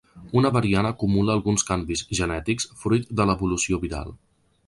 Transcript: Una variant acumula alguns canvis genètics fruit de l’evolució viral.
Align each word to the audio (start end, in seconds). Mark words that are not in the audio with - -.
Una 0.39 0.51
variant 0.53 0.87
acumula 0.89 1.33
alguns 1.39 1.65
canvis 1.67 2.03
genètics 2.21 2.67
fruit 2.85 3.07
de 3.21 3.29
l’evolució 3.31 3.83
viral. 3.87 4.13